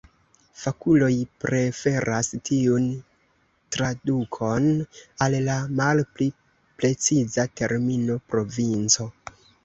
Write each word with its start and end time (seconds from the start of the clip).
Fakuloj 0.59 1.15
preferas 1.41 2.29
tiun 2.47 2.87
tradukon 3.75 4.65
al 5.25 5.35
la 5.49 5.57
malpli 5.81 6.27
preciza 6.79 7.45
termino 7.61 8.17
provinco. 8.33 9.07